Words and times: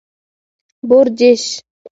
🐊 0.87 0.87
بورچېش 0.87 1.43